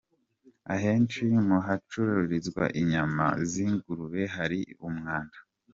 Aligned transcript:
Ahenshi 0.73 1.23
mu 1.47 1.57
hacururizwa 1.67 2.63
inyama 2.81 3.25
z’ingurube 3.49 4.21
hari 4.35 4.59
umwanda. 4.87 5.37